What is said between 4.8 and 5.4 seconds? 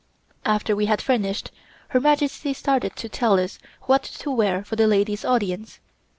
ladies'